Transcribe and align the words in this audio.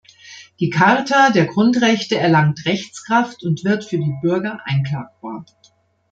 Die 0.59 0.71
Charta 0.71 1.29
der 1.29 1.45
Grundrechte 1.45 2.17
erlangt 2.17 2.65
Rechtskraft 2.65 3.43
und 3.43 3.63
wird 3.63 3.83
für 3.85 3.99
die 3.99 4.15
Bürger 4.23 4.59
einklagbar. 4.65 5.45